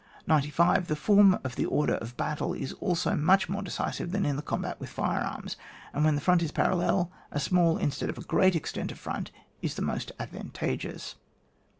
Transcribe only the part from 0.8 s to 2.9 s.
The form of the order of bcutle is